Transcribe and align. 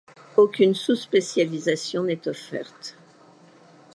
Aucune 0.35 0.73
sous-spécialisation 0.73 2.01
n'est 2.05 2.27
offerte. 2.27 2.97